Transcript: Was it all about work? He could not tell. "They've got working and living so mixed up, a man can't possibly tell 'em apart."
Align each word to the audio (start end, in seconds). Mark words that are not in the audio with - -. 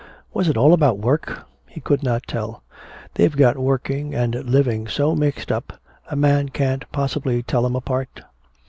Was 0.33 0.47
it 0.49 0.57
all 0.57 0.73
about 0.73 0.97
work? 0.97 1.45
He 1.67 1.79
could 1.79 2.01
not 2.01 2.23
tell. 2.25 2.63
"They've 3.13 3.37
got 3.37 3.55
working 3.59 4.15
and 4.15 4.33
living 4.33 4.87
so 4.87 5.13
mixed 5.15 5.51
up, 5.51 5.73
a 6.09 6.15
man 6.15 6.49
can't 6.49 6.91
possibly 6.91 7.43
tell 7.43 7.63
'em 7.67 7.75
apart." 7.75 8.21